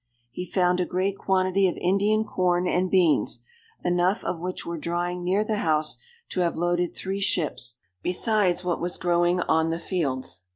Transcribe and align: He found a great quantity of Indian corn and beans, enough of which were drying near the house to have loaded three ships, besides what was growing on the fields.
He 0.31 0.47
found 0.47 0.79
a 0.79 0.85
great 0.87 1.15
quantity 1.15 1.67
of 1.67 1.77
Indian 1.77 2.23
corn 2.23 2.67
and 2.67 2.89
beans, 2.89 3.41
enough 3.83 4.23
of 4.23 4.39
which 4.39 4.65
were 4.65 4.79
drying 4.79 5.23
near 5.23 5.43
the 5.43 5.57
house 5.59 5.99
to 6.29 6.39
have 6.39 6.57
loaded 6.57 6.95
three 6.95 7.21
ships, 7.21 7.75
besides 8.01 8.63
what 8.65 8.81
was 8.81 8.97
growing 8.97 9.41
on 9.41 9.69
the 9.69 9.77
fields. 9.77 10.41